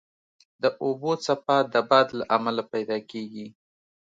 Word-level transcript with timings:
د 0.61 0.63
اوبو 0.83 1.11
څپه 1.25 1.57
د 1.73 1.75
باد 1.89 2.07
له 2.17 2.23
امله 2.35 2.63
پیدا 2.73 2.97
کېږي. 3.11 3.47